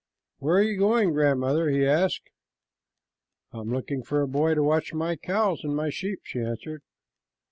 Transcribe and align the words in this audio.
"Where 0.39 0.57
are 0.57 0.63
you 0.63 0.79
going, 0.79 1.11
grandmother?" 1.13 1.69
he 1.69 1.85
asked. 1.85 2.27
"I 3.51 3.59
am 3.59 3.71
looking 3.71 4.01
for 4.01 4.23
a 4.23 4.27
boy 4.27 4.55
to 4.55 4.63
watch 4.63 4.95
my 4.95 5.15
cows 5.15 5.63
and 5.63 5.75
my 5.75 5.91
sheep," 5.91 6.21
she 6.23 6.39
answered. 6.39 6.81